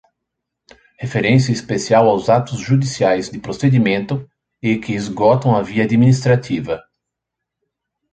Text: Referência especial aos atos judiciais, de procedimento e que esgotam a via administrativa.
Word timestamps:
Referência 0.99 1.51
especial 1.51 2.09
aos 2.09 2.27
atos 2.27 2.59
judiciais, 2.59 3.29
de 3.29 3.37
procedimento 3.37 4.27
e 4.59 4.79
que 4.79 4.93
esgotam 4.93 5.55
a 5.55 5.61
via 5.61 5.83
administrativa. 5.83 6.81